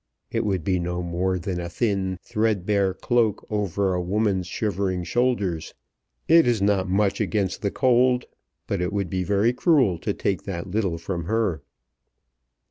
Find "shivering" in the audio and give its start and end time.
4.47-5.03